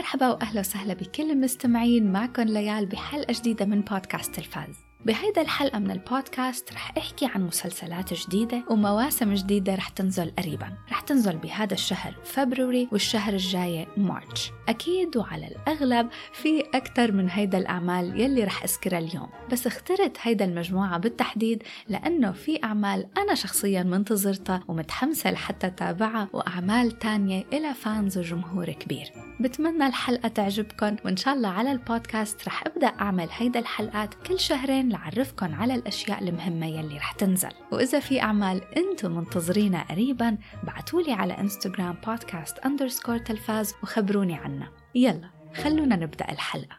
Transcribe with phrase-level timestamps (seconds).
[0.00, 2.12] مرحبا وأهلا وسهلا بكل المستمعين.
[2.12, 4.89] معكم ليال بحلقة جديدة من بودكاست الفاز.
[5.04, 10.72] بهيدا الحلقة من البودكاست رح أحكي عن مسلسلات جديدة ومواسم جديدة رح تنزل قريبا.
[10.90, 14.50] رح تنزل بهذا الشهر February والشهر الجاي March.
[14.68, 19.28] أكيد وعلى الأغلب في أكثر من هيدا الأعمال يلي رح أذكرها اليوم.
[19.52, 26.98] بس اخترت هيدا المجموعة بالتحديد لأنه في أعمال أنا شخصيا منتظرتها ومتحمسة لحتى تابعها وأعمال
[26.98, 29.12] تانية إلها fans وجمهور كبير.
[29.40, 34.89] بتمنى الحلقة تعجبكم وإن شاء الله على البودكاست رح أبدأ أعمل هيدا الحلقات كل شهرين
[34.90, 37.52] لعرفكن على الأشياء المهمة يلي رح تنزل.
[37.72, 44.72] وإذا في أعمال أنتم منتظرينها قريبا بعتولي على انستغرام بودكاست أندرسكور تلفاز وخبروني عنها.
[44.94, 46.76] يلا خلونا نبدأ الحلقة.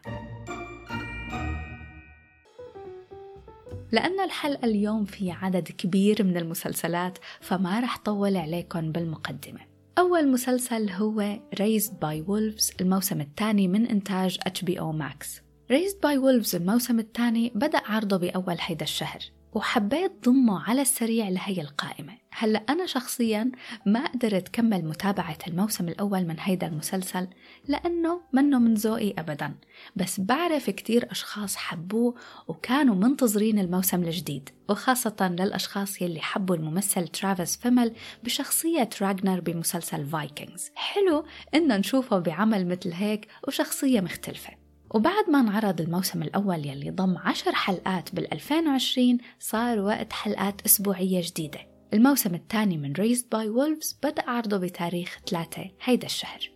[3.92, 9.60] لأن الحلقة اليوم في عدد كبير من المسلسلات فما رح طول عليكم بالمقدمة.
[9.98, 15.42] أول مسلسل هو Raised by Wolves الموسم الثاني من إنتاج HBO Max.
[15.72, 19.18] Raised by Wolves الموسم الثاني بدأ عرضه بأول هيدا الشهر
[19.52, 22.12] وحبيت ضمه على السريع لهي القائمة.
[22.30, 23.52] هلأ أنا شخصيا
[23.86, 27.28] ما قدرت كمل متابعة الموسم الأول من هيدا المسلسل
[27.68, 29.54] لأنه منه من ذوقي أبدا.
[29.96, 32.14] بس بعرف كتير أشخاص حبوه
[32.48, 37.92] وكانوا منتظرين الموسم الجديد وخاصة للأشخاص يلي حبوا الممثل ترافيس فيمل
[38.24, 44.61] بشخصية راجنر بمسلسل Vikings حلو إنه نشوفه بعمل مثل هيك وشخصية مختلفة.
[44.94, 51.22] وبعد ما انعرض الموسم الأول يلي ضم عشر حلقات بال 2020 صار وقت حلقات أسبوعية
[51.24, 51.60] جديدة.
[51.94, 56.50] الموسم الثاني من Raised by Wolves بدأ عرضه بتاريخ 3 هيدا الشهر.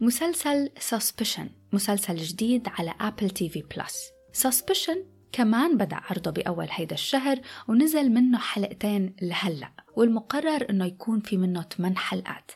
[0.00, 4.10] مسلسل Suspicion مسلسل جديد على Apple TV Plus
[4.46, 4.98] Suspicion
[5.32, 11.62] كمان بدأ عرضه بأول هيدا الشهر ونزل منه حلقتين لهلأ والمقرر أنه يكون في منه
[11.62, 12.50] 8 حلقات.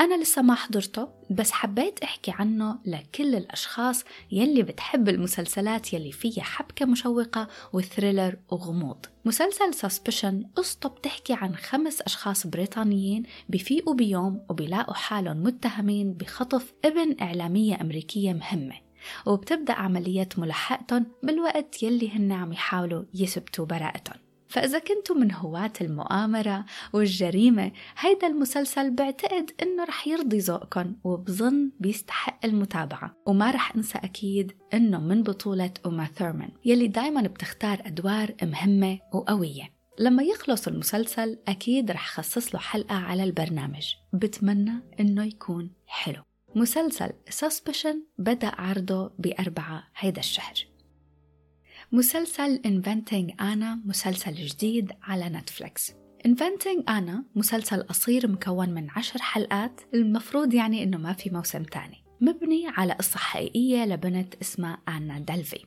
[0.00, 6.42] أنا لسه ما حضرته بس حبيت أحكي عنه لكل الأشخاص يلي بتحب المسلسلات يلي فيها
[6.42, 9.06] حبكة مشوقة وثريلر وغموض.
[9.24, 17.16] مسلسل سسبشن قصته بتحكي عن خمس أشخاص بريطانيين بفيقوا بيوم وبيلاقوا حالهم متهمين بخطف ابن
[17.20, 18.74] إعلامية أمريكية مهمة.
[19.26, 24.31] وبتبدأ عملية ملاحقتهم بالوقت يلي هن عم يحاولوا يثبتوا براءتهم.
[24.52, 32.44] فإذا كنتوا من هواة المؤامرة والجريمة هيدا المسلسل بعتقد إنه رح يرضي ذوقكم وبظن بيستحق
[32.44, 33.16] المتابعة.
[33.26, 39.72] وما رح أنسى أكيد إنه من بطولة أوما ثيرمان يلي دايما بتختار أدوار مهمة وقوية.
[39.98, 43.94] لما يخلص المسلسل أكيد رح خصص له حلقة على البرنامج.
[44.12, 46.22] بتمنى إنه يكون حلو.
[46.54, 50.71] مسلسل Suspicion بدأ عرضه بأربعة هيدا الشهر.
[51.94, 55.92] مسلسل Inventing Anna مسلسل جديد على نتفليكس
[56.28, 62.04] Inventing Anna مسلسل قصير مكون من عشر حلقات المفروض يعني إنه ما في موسم تاني.
[62.20, 65.64] مبني على قصة حقيقية لبنت اسمها آنا دلفي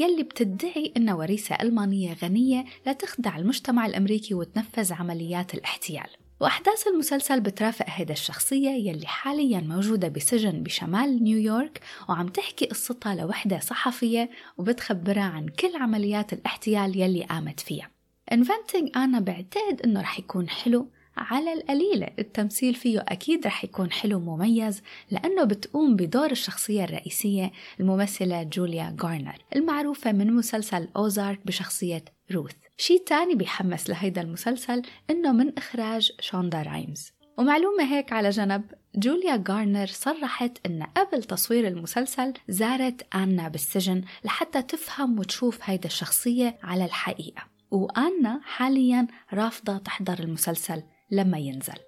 [0.00, 6.08] يلي بتدعي إنها وريثة ألمانية غنية لتخدع المجتمع الأمريكي وتنفذ عمليات الاحتيال.
[6.40, 13.58] وأحداث المسلسل بترافق هيدا الشخصية يلي حاليا موجودة بسجن بشمال نيويورك وعم تحكي قصتها لوحدة
[13.58, 17.90] صحفية وبتخبرها عن كل عمليات الاحتيال يلي قامت فيها.
[18.34, 20.88] Inventing أنا بعتقد إنه رح يكون حلو.
[21.16, 28.42] على القليلة التمثيل فيه أكيد رح يكون حلو مميز لأنه بتقوم بدور الشخصية الرئيسية الممثلة
[28.42, 32.67] جوليا غارنر المعروفة من مسلسل أوزارك بشخصية روث.
[32.80, 37.12] شي تاني بيحمس لهيدا المسلسل إنه من إخراج شوندا رايمز.
[37.38, 44.62] ومعلومة هيك على جنب جوليا غارنر صرحت إن قبل تصوير المسلسل زارت آنا بالسجن لحتى
[44.62, 47.42] تفهم وتشوف هيدا الشخصية على الحقيقة.
[47.70, 51.78] وآنا حاليا رافضة تحضر المسلسل لما ينزل.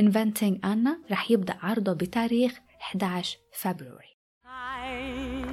[0.00, 4.18] Inventing Anna رح يبدأ عرضه بتاريخ 11 فبراير.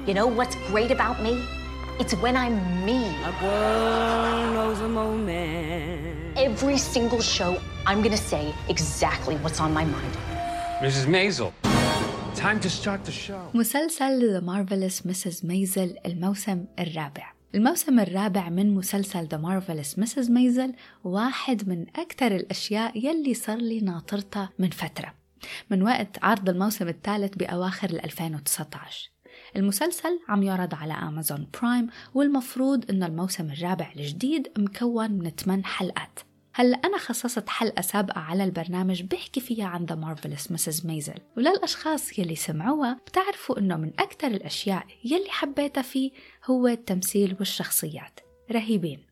[0.06, 1.55] You know what's great about me?
[1.98, 2.56] It's when I'm
[2.88, 3.00] me.
[3.30, 6.38] A girl knows a moment.
[6.48, 7.52] Every single show,
[7.86, 8.44] I'm gonna say
[8.74, 10.12] exactly what's on my mind.
[10.84, 11.06] Mrs.
[11.14, 11.50] Maisel,
[12.34, 13.50] time to start the show.
[13.54, 15.42] مسلسل The Marvelous Mrs.
[15.44, 20.28] Maisel الموسم الرابع الموسم الرابع من مسلسل The Marvelous Mrs.
[20.28, 25.14] Maisel واحد من أكثر الأشياء يلي صار لي ناطرتها من فترة
[25.70, 29.15] من وقت عرض الموسم الثالث بأواخر 2019
[29.56, 36.20] المسلسل عم يعرض على أمازون برايم والمفروض إنه الموسم الرابع الجديد مكون من 8 حلقات.
[36.54, 40.84] هلا أنا خصصت حلقة سابقة على البرنامج بحكي فيها عن The Marvelous Mrs.
[40.84, 41.20] Maisel.
[41.36, 46.10] وللأشخاص يلي سمعوها بتعرفوا إنه من أكثر الأشياء يلي حبيتها فيه
[46.44, 48.20] هو التمثيل والشخصيات.
[48.52, 49.05] رهيبين.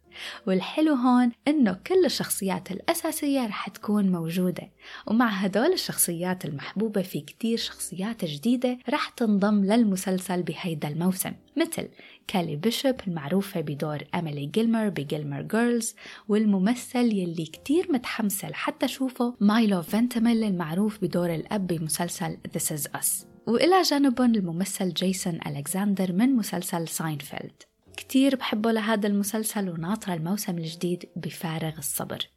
[0.46, 4.70] والحلو هون إنه كل الشخصيات الأساسية رح تكون موجودة
[5.06, 11.88] ومع هدول الشخصيات المحبوبة في كتير شخصيات جديدة رح تنضم للمسلسل بهيدا الموسم مثل
[12.28, 15.94] كالي بيشوب المعروفة بدور أميلي جيلمر بجيلمر جيرلز
[16.28, 23.26] والممثل يلي كتير متحمسة لحتى شوفه مايلو فنتيميليا المعروف بدور الأب بمسلسل This Is Us.
[23.46, 27.62] وإلى جانبهم الممثل جيسون ألكساندر من مسلسل ساينفيلد
[27.96, 32.28] كتير بحبه لهذا المسلسل وناطرة الموسم الجديد بفارغ الصبر.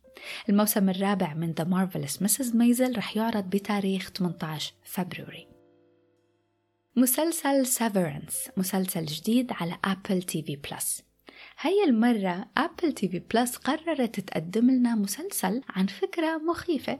[0.49, 2.53] الموسم الرابع من The Marvelous Mrs.
[2.53, 5.47] Maisel رح يعرض بتاريخ 18 فبراير.
[6.95, 11.03] مسلسل Severance مسلسل جديد على Apple TV Plus
[11.59, 16.99] هاي المرة Apple TV Plus قررت تقدم لنا مسلسل عن فكرة مخيفة.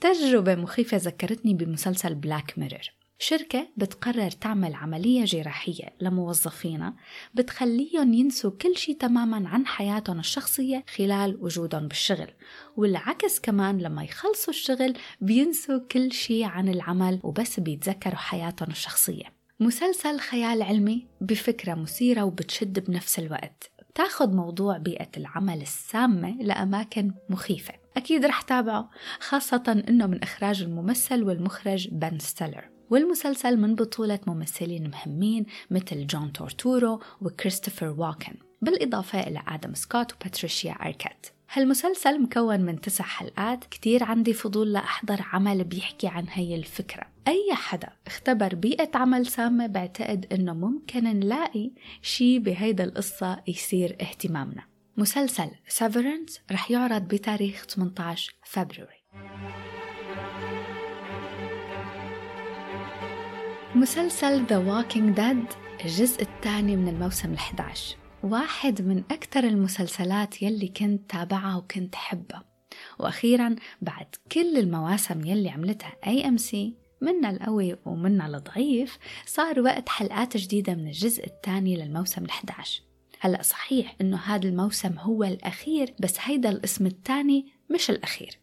[0.00, 6.94] تجربة مخيفة ذكرتني بمسلسل Black Mirror شركة بتقرر تعمل عملية جراحية لموظفينها
[7.34, 12.30] بتخليهم ينسوا كل شيء تماما عن حياتهم الشخصية خلال وجودهم بالشغل
[12.76, 19.24] والعكس كمان لما يخلصوا الشغل بينسوا كل شيء عن العمل وبس بيتذكروا حياتهم الشخصية.
[19.60, 23.70] مسلسل خيال علمي بفكرة مثيرة وبتشد بنفس الوقت.
[23.94, 27.74] تاخذ موضوع بيئة العمل السامة لأماكن مخيفة.
[27.96, 28.90] أكيد رح تابعه
[29.20, 36.32] خاصة أنه من إخراج الممثل والمخرج بن ستيلر والمسلسل من بطولة ممثلين مهمين مثل جون
[36.32, 44.04] تورتورو وكريستوفر واكن بالإضافة إلى آدم سكوت وباتريشيا أركيت هالمسلسل مكون من تسع حلقات كتير
[44.04, 47.06] عندي فضول لأحضر عمل بيحكي عن هي الفكرة.
[47.28, 51.70] أي حدا اختبر بيئة عمل سامة بعتقد إنه ممكن نلاقي
[52.02, 54.64] شي بهيدا القصة يصير اهتمامنا.
[54.96, 59.00] مسلسل سيفرنس رح يعرض بتاريخ 18 فبراير.
[63.74, 67.78] مسلسل The Walking Dead الجزء الثاني من الموسم ال11
[68.22, 72.44] واحد من أكثر المسلسلات يلي كنت تابعها وكنت حبها
[72.98, 79.88] وأخيرا بعد كل المواسم يلي عملتها أي أم سي منا القوي ومنا الضعيف صار وقت
[79.88, 82.68] حلقات جديدة من الجزء الثاني للموسم ال11
[83.20, 88.38] هلأ صحيح إنه هذا الموسم هو الأخير بس هيدا الاسم الثاني مش الأخير.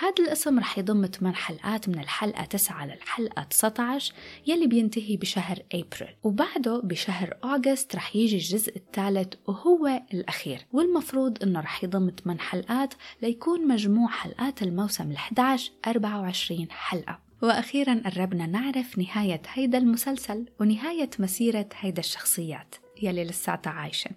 [0.00, 4.14] هذا الاسم رح يضم 8 حلقات من الحلقة 9 للحلقة 19
[4.46, 6.14] يلي بينتهي بشهر أبريل.
[6.22, 10.66] وبعده بشهر أغسطس رح يجي الجزء الثالث وهو الأخير.
[10.72, 17.18] والمفروض أنه رح يضم 8 حلقات ليكون مجموع حلقات الموسم ال11 24 حلقة.
[17.42, 22.74] وأخيرا قربنا نعرف نهاية هيدا المسلسل ونهاية مسيرة هيدا الشخصيات.
[23.02, 24.10] يلي لساتها عايشة.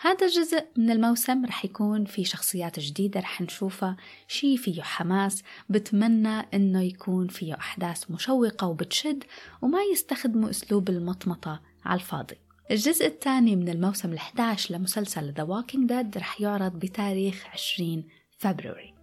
[0.00, 3.96] هذا الجزء من الموسم رح يكون في شخصيات جديدة رح نشوفها
[4.28, 9.24] شي فيه حماس بتمنى إنه يكون فيه أحداث مشوقة وبتشد
[9.62, 12.36] وما يستخدموا أسلوب المطمطة على الفاضي.
[12.70, 18.04] الجزء الثاني من الموسم ال11 لمسلسل The Walking Dead رح يعرض بتاريخ 20
[18.38, 18.96] فبراير.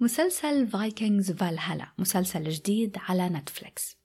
[0.00, 3.99] مسلسل Vikings Valhalla مسلسل جديد على Netflix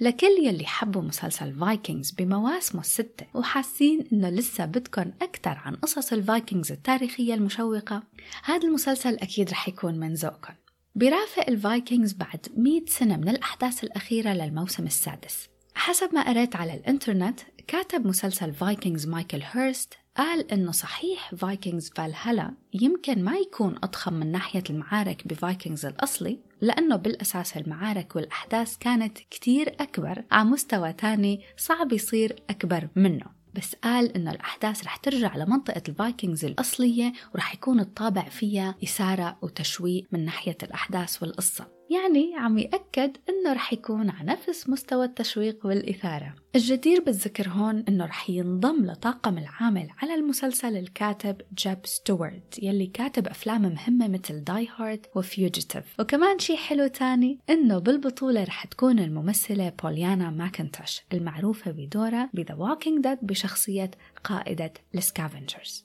[0.00, 6.72] لكل يلي حبوا مسلسل Vikings بمواسمه الستة وحاسين إنه لسه بدكن أكثر عن قصص الفايكنجز
[6.72, 8.02] التاريخية المشوقة
[8.44, 10.54] هذا المسلسل أكيد رح يكون من ذوقكم
[10.94, 15.48] بيرافق الفايكنجز بعد 100 سنة من الأحداث الأخيرة للموسم السادس.
[15.74, 22.54] حسب ما قريت على الإنترنت كاتب مسلسل Vikings مايكل هيرست قال إنه صحيح Vikings Valhalla
[22.74, 29.18] يمكن ما يكون أضخم من ناحية المعارك ب Vikings الأصلي لأنه بالأساس المعارك والأحداث كانت
[29.18, 33.26] كتير أكبر على مستوى تاني صعب يصير أكبر منه.
[33.54, 40.06] بس قال إنه الأحداث رح ترجع لمنطقة الفايكنجز الأصلية ورح يكون الطابع فيها إثارة وتشويق
[40.12, 41.79] من ناحية الأحداث والقصة.
[41.90, 46.34] يعني عم يأكد إنه رح يكون على نفس مستوى التشويق والإثارة.
[46.56, 53.28] الجدير بالذكر هون إنه رح ينضم لطاقم العامل على المسلسل الكاتب جيب ستوارت يلي كاتب
[53.28, 58.98] أفلام مهمة مثل Die Hard و Fugitive وكمان شي حلو تاني إنه بالبطولة رح تكون
[58.98, 63.90] الممثلة بوليانا ماكنتوش المعروفة بدورها ب The Walking Dead بشخصية
[64.24, 65.84] قائدة ال Scavengers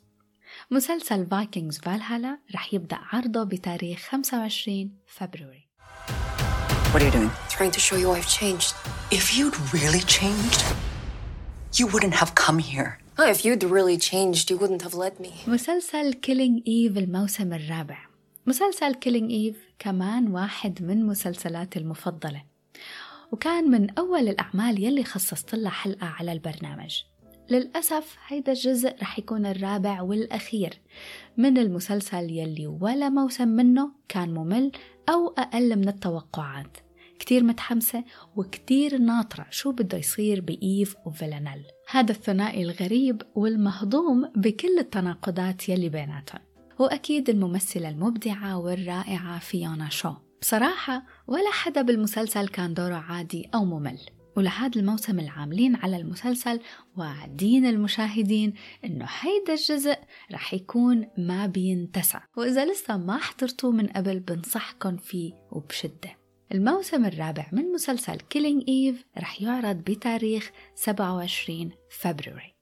[0.71, 5.64] مسلسل Vikings Valhalla رح يبدأ عرضه بتاريخ 25 فبراير.
[6.95, 7.31] What are you doing?
[7.49, 8.73] Trying to show you I've changed.
[9.11, 10.63] If you'd really changed,
[11.73, 12.99] you wouldn't have come here.
[13.19, 15.33] Oh, if you'd really changed, you wouldn't have let me.
[15.47, 17.97] مسلسل Killing Eve الموسم الرابع
[18.45, 22.43] مسلسل Killing Eve كمان واحد من مسلسلاتي المفضلة
[23.31, 27.03] وكان من أول الأعمال يلي خصصت لها حلقة على البرنامج
[27.49, 30.79] للأسف هيدا الجزء رح يكون الرابع والأخير
[31.37, 34.71] من المسلسل يلي ولا موسم منه كان ممل
[35.09, 36.77] أو أقل من التوقعات
[37.19, 38.03] كتير متحمسة
[38.35, 41.63] وكتير ناطرة شو بده يصير بإيف وفيلانيل.
[41.89, 46.41] هذا الثنائي الغريب والمهضوم بكل التناقضات يلي بيناتهم.
[46.79, 50.13] وأكيد الممثلة المبدعة والرائعة فيونا شو.
[50.41, 53.99] بصراحة ولا حدا بالمسلسل كان دوره عادي أو ممل.
[54.37, 56.59] ولهذا الموسم العاملين على المسلسل
[56.97, 58.53] واعدين المشاهدين
[58.85, 59.97] إنه هيدا الجزء
[60.31, 62.23] رح يكون ما بينتسى.
[62.37, 66.24] وإذا لسه ما حضرتوه من قبل بنصحكم فيه وبشدة.
[66.51, 72.55] الموسم الرابع من مسلسل Killing Eve رح يعرض بتاريخ 27 فبراير.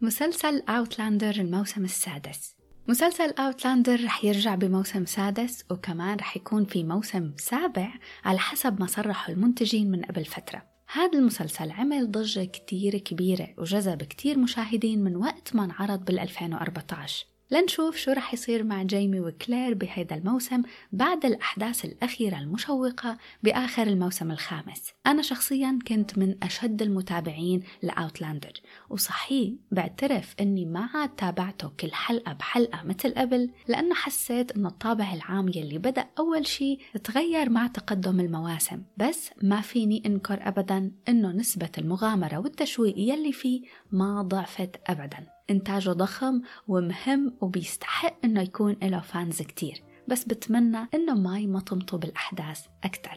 [0.00, 2.54] مسلسل Outlander الموسم السادس.
[2.88, 7.92] مسلسل Outlander رح يرجع بموسم سادس وكمان رح يكون في موسم سابع
[8.24, 10.62] على حسب ما صرحوا المنتجين من قبل فترة.
[10.92, 17.26] هذا المسلسل عمل ضجة كتير كبيرة وجذب كتير مشاهدين من وقت ما انعرض بال 2014
[17.50, 24.30] لنشوف شو رح يصير مع جيمي وكلير بهيدا الموسم بعد الأحداث الأخيرة المشوقة بآخر الموسم
[24.30, 24.92] الخامس.
[25.06, 28.52] أنا شخصيا كنت من أشد المتابعين لأوتلاندر
[28.90, 35.14] وصحيح بعترف أني ما عاد تابعته كل حلقة بحلقة مثل قبل لأنه حسيت أنه الطابع
[35.14, 38.82] العام يلي بدأ أول شي تغير مع تقدم المواسم.
[38.96, 45.39] بس ما فيني أنكر أبدا أنه نسبة المغامرة والتشويق يلي فيه ما ضعفت أبدا.
[45.50, 49.82] إنتاجه ضخم ومهم وبيستحق إنه يكون له fans كتير.
[50.08, 53.16] بس بتمنى إنه ما يمطمطوا بالأحداث أكتر.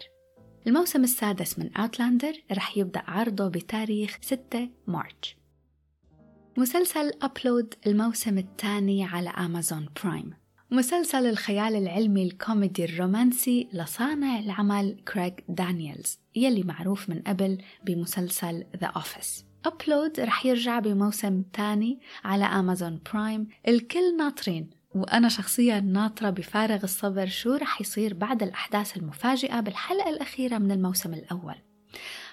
[0.68, 5.38] الموسم السادس من Outlander رح يبدأ عرضه بتاريخ 6 March.
[6.58, 10.34] مسلسل Upload الموسم الثاني على أمازون برايم.
[10.72, 18.88] مسلسل الخيال العلمي الكوميدي الرومانسي لصانع العمل غريغ دانييلز يلي معروف من قبل بمسلسل The
[18.88, 26.84] Office Upload رح يرجع بموسم تاني على أمازون برايم الكل ناطرين وأنا شخصيا ناطرة بفارغ
[26.84, 31.56] الصبر شو رح يصير بعد الأحداث المفاجئة بالحلقة الأخيرة من الموسم الأول.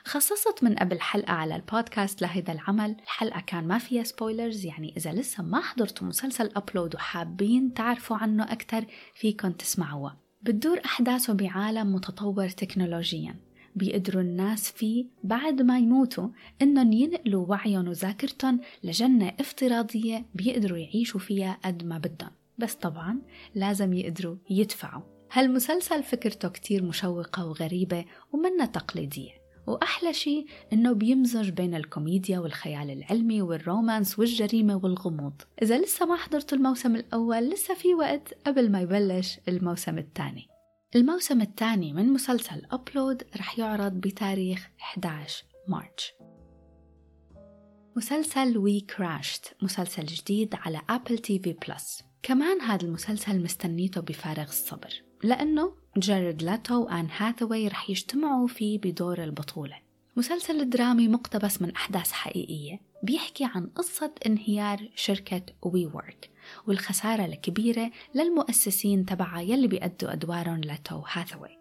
[0.05, 2.97] خصصت من قبل حلقة على البودكاست لهيدا العمل.
[3.03, 8.45] الحلقة كان ما فيها spoilers يعني إذا لسه ما حضرتوا مسلسل Upload وحابين تعرفوا عنه
[8.45, 8.85] أكثر
[9.15, 13.50] فيكن تسمعوها بتدور أحداثه بعالم متطور تكنولوجيا.
[13.75, 16.29] بيقدروا الناس فيه بعد ما يموتوا.
[16.63, 22.31] إنهم ينقلوا وعيهم وذاكرتهم لجنة افتراضية بيقدروا يعيشوا فيها قد ما بدهم.
[22.59, 23.19] بس طبعا
[23.55, 25.03] لازم يقدروا يدفعوا.
[25.33, 29.41] هالمسلسل فكرته كتير مشوقة وغريبة ومنا تقليدية.
[29.67, 35.43] وأحلى شي إنه بيمزج بين الكوميديا والخيال العلمي والرومانس والجريمة والغموض.
[35.63, 40.50] إذا لسه ما حضرتوا الموسم الأول لسه في وقت قبل ما يبلش الموسم الثاني.
[40.97, 46.13] الموسم الثاني من مسلسل Upload رح يعرض بتاريخ 11 March.
[47.97, 55.03] مسلسل WeCrashed مسلسل جديد على أبل تي في بلس كمان هذا المسلسل مستنيته بفارغ الصبر
[55.23, 59.79] لأنه جاريد ليتو وآن هاثاواي رح يجتمعوا فيه بدور البطولة.
[60.17, 66.31] مسلسل درامي مقتبس من أحداث حقيقية بيحكي عن قصة انهيار شركة وي وورك
[66.67, 71.59] والخسارة الكبيرة للمؤسسين تبعها يلي بيأدوا أدوارهم ليتو وهاثاواي.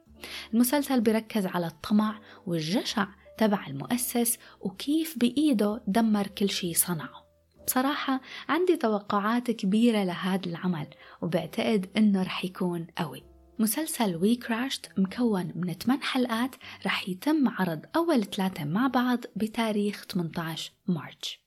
[0.54, 7.30] المسلسل بيركز على الطمع والجشع تبع المؤسس وكيف بإيده دمر كل شي صنعه.
[7.68, 10.88] بصراحة عندي توقعات كبيرة لهذا العمل
[11.22, 13.24] وبعتقد إنه رح يكون قوي.
[13.60, 16.56] مسلسل WeCrashed مكون من 8 حلقات
[16.86, 21.40] رح يتم عرض أول ثلاثة مع بعض بتاريخ 18 March.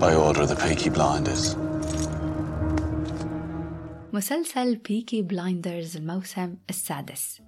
[0.00, 0.46] By order.
[0.46, 1.73] The Peaky Blinders.
[4.14, 7.40] مسلسل Peaky Blinders الموسم السادس.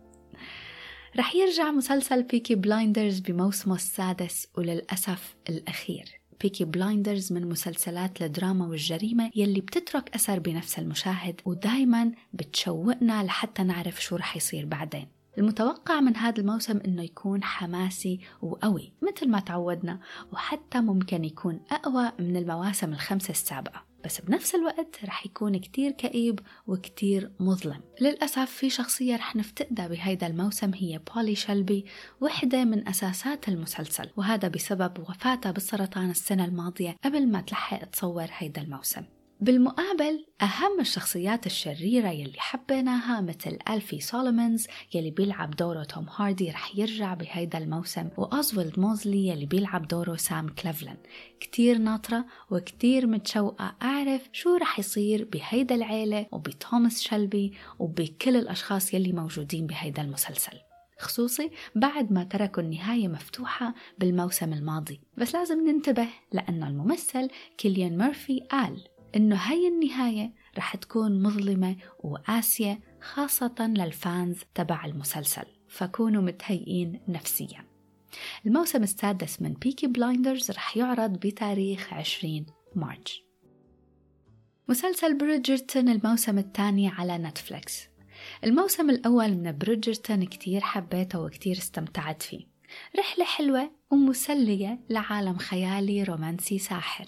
[1.17, 6.21] رح يرجع مسلسل Peaky Blinders بموسمه السادس وللأسف الأخير.
[6.41, 14.03] Peaky Blinders من مسلسلات الدراما والجريمة يلي بتترك أثر بنفس المشاهد ودايما بتشوقنا لحتى نعرف
[14.03, 15.09] شو رح يصير بعدين.
[15.39, 20.01] المتوقع من هذا الموسم إنه يكون حماسي وقوي مثل ما تعودنا
[20.33, 26.41] وحتى ممكن يكون أقوى من المواسم الخمسة السابقه بس بنفس الوقت رح يكون كتير كئيب
[26.67, 27.81] وكتير مظلم.
[28.01, 31.85] للأسف في شخصية رح نفتقدها بهيدا الموسم هي بولي شلبي
[32.21, 38.63] وحدة من أساسات المسلسل وهذا بسبب وفاتها بالسرطان السنة الماضية قبل ما تلحق تصور هيدا
[38.63, 39.03] الموسم.
[39.41, 46.79] بالمقابل أهم الشخصيات الشريرة يلي حبيناها مثل ألفي سولومونز يلي بيلعب دوره توم هاردي رح
[46.79, 50.97] يرجع بهيدا الموسم وأوزولد موزلي يلي بيلعب دوره سام كلافلين
[51.41, 59.13] كتير ناطرة وكتير متشوقة أعرف شو رح يصير بهيدا العيلة وبتوماس شلبي وبكل الأشخاص يلي
[59.13, 60.59] موجودين بهيدا المسلسل.
[60.99, 65.01] خصوصي بعد ما تركوا النهاية مفتوحة بالموسم الماضي.
[65.19, 67.29] بس لازم ننتبه لأنه الممثل
[67.59, 75.45] كيليان ميرفي قال إنه هاي النهاية رح تكون مظلمة وقاسية خاصة لل fans تبع المسلسل.
[75.69, 77.65] فكونوا متهيئين نفسيا.
[78.47, 83.21] الموسم السادس من Peaky Blinders رح يعرض بتاريخ 20 مارس
[84.69, 87.89] مسلسل Bridgerton الموسم الثاني على نتفليكس.
[88.45, 92.47] الموسم الأول من Bridgerton كتير حبيته وكتير استمتعت فيه.
[92.99, 97.05] رحلة حلوة ومسلية لعالم خيالي رومانسي ساحر.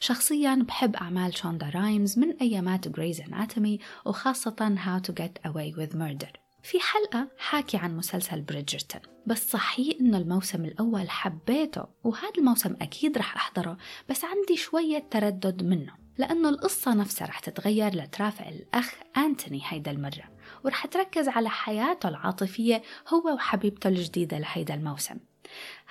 [0.00, 5.94] شخصيا بحب أعمال شوندا رايمز من أيامات Grey's Anatomy وخاصة How to Get Away with
[5.94, 6.40] Murder.
[6.62, 9.00] في حلقة حاكي عن مسلسل Bridgerton.
[9.26, 13.76] بس صحيح إنه الموسم الأول حبيته وهذا الموسم أكيد رح أحضره
[14.08, 15.92] بس عندي شوية تردد منه.
[16.18, 20.30] لأنه القصة نفسها رح تتغير لترافق الأخ أنتوني هيدا المرة.
[20.64, 25.16] ورح تركز على حياته العاطفية هو وحبيبته الجديدة لهيدا الموسم.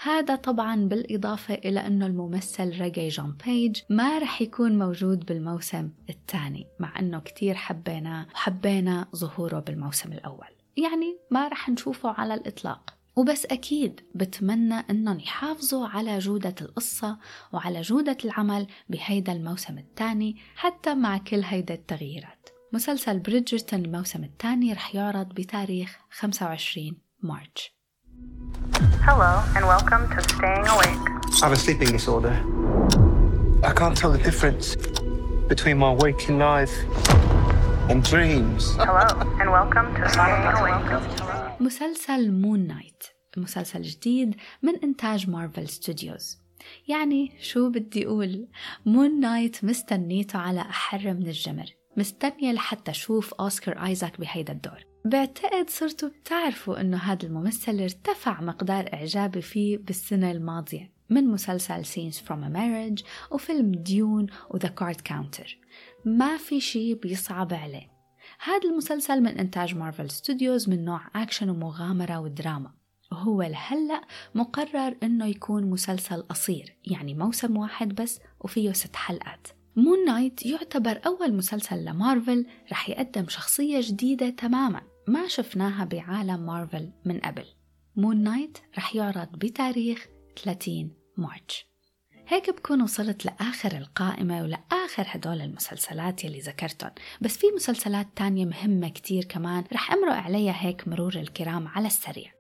[0.04, 6.68] هذا طبعا بالإضافة إلى أنه الممثل ريجي جون بيج ما رح يكون موجود بالموسم الثاني
[6.80, 10.48] مع أنه كتير حبيناه وحبينا ظهوره بالموسم الأول.
[10.78, 12.96] يعني ما رح نشوفه على الإطلاق.
[13.16, 17.18] وبس أكيد بتمنى أنهم يحافظوا على جودة القصة
[17.54, 22.50] وعلى جودة العمل بهيدا الموسم الثاني حتى مع كل هيدا التغييرات.
[22.74, 27.80] مسلسل بريدجرتون الموسم الثاني رح يعرض بتاريخ 25 مارس
[29.12, 31.06] Hello, and welcome to Staying Awake.
[31.42, 32.36] I have a sleeping disorder.
[33.64, 34.76] I can't tell the difference
[35.52, 36.76] between my waking life
[37.90, 38.62] and dreams.
[38.78, 39.08] Hello,
[39.42, 41.60] and welcome to Staying Awake.
[41.60, 43.04] مسلسل Moon Knight
[43.38, 46.38] مسلسل جديد من إنتاج Marvel Studios
[46.88, 48.48] يعني شو بدي أقول
[48.86, 51.66] Moon Knight مستنيته على أحر من الجمر
[51.98, 58.94] مستنية لحتى أشوف أوسكار آيزاك بهيدا الدور بعتقد صرتوا بتعرفوا إنه هذا الممثل ارتفع مقدار
[58.94, 65.02] إعجابي فيه بالسنة الماضية من مسلسل Scenes from a Marriage وفيلم Dune و The Card
[65.02, 65.58] Counter
[66.06, 67.92] ما في شي بيصعب عليه.
[68.44, 72.72] هذا المسلسل من إنتاج Marvel Studios من نوع أكشن ومغامرة ودراما.
[73.12, 74.02] وهو لهلأ
[74.36, 79.48] مقرر إنه يكون مسلسل قصير يعني موسم واحد بس وفيه ست حلقات.
[79.80, 86.92] Moon Knight يعتبر أول مسلسل لمارفل رح يقدم شخصية جديدة تماما ما شفناها بعالم مارفل
[87.06, 87.46] من قبل.
[87.96, 90.08] Moon Knight رح يعرض بتاريخ
[90.44, 91.66] 30 مارس
[92.28, 98.90] هيك بكون وصلت لآخر القائمة ولآخر هدول المسلسلات يلي ذكرتهم بس في مسلسلات تانية مهمة
[98.90, 102.39] كتير كمان رح أمرق عليها هيك مرور الكرام على السريع.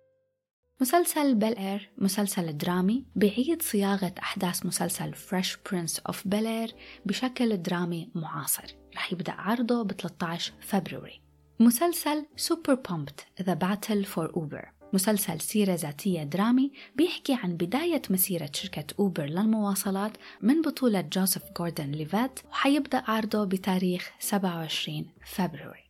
[0.82, 6.75] مسلسل Bel-Air مسلسل درامي بعيد صياغة أحداث مسلسل Fresh Prince of Bel-Air
[7.06, 8.76] بشكل درامي معاصر.
[8.96, 11.22] رح يبدأ عرضه ب 13 فبراير.
[11.60, 18.50] مسلسل Super Pumped The Battle for Uber مسلسل سيرة ذاتية درامي بيحكي عن بداية مسيرة
[18.54, 20.12] شركة Uber للمواصلات
[20.42, 25.88] من بطولة جوزيف جوردن ليفات وحيبدأ عرضه بتاريخ 27 فبراير.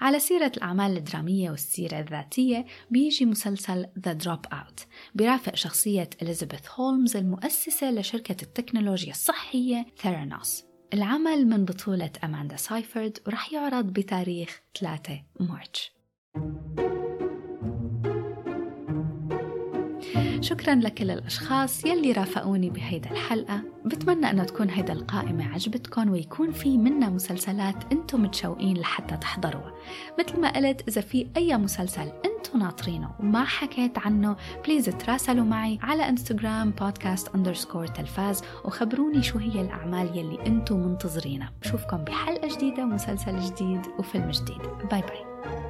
[0.00, 7.90] على سيرة الأعمال الدرامية والسيرة الذاتية بيجي مسلسل The Dropout بيرافق شخصية إليزابيث هولمز المؤسسة
[7.90, 10.64] لشركة التكنولوجيا الصحية ثيرانوس
[10.94, 15.90] العمل من بطولة أماندا سايفرد ورح يعرض بتاريخ 3 مارس
[20.40, 23.62] شكرا لكل الأشخاص يلي رافقوني بهيدا الحلقة.
[23.84, 29.72] بتمنى أنه تكون هيدا القائمة عجبتكم ويكون في منا مسلسلات أنتم متشوقين لحتى تحضروها.
[30.18, 35.78] مثل ما قلت إذا في أي مسلسل أنتم ناطرينه وما حكيت عنه please تراسلوا معي
[35.82, 41.52] على انستغرام بودكاست underscore تلفاز وخبروني شو هي الأعمال يلي أنتم منتظرينها.
[41.62, 44.62] بشوفكم بحلقة جديدة ومسلسل جديد وفيلم جديد.
[44.90, 45.69] bye bye